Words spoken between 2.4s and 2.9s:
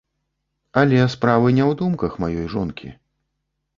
жонкі.